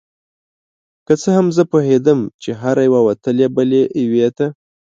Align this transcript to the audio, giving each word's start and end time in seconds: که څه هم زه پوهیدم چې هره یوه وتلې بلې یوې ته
که 1.05 1.13
څه 1.21 1.29
هم 1.37 1.47
زه 1.57 1.63
پوهیدم 1.71 2.19
چې 2.41 2.49
هره 2.61 2.81
یوه 2.87 3.01
وتلې 3.07 3.47
بلې 3.55 3.81
یوې 4.03 4.27
ته 4.37 4.47